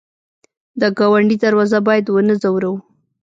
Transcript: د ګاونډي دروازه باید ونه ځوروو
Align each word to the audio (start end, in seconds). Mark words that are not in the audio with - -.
د 0.81 0.83
ګاونډي 0.97 1.37
دروازه 1.43 1.79
باید 1.87 2.05
ونه 2.09 2.35
ځوروو 2.41 2.75